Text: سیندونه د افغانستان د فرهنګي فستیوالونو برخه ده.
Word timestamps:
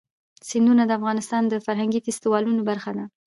سیندونه 0.49 0.83
د 0.85 0.91
افغانستان 0.99 1.43
د 1.47 1.53
فرهنګي 1.65 1.99
فستیوالونو 2.05 2.61
برخه 2.69 2.91
ده. 2.97 3.05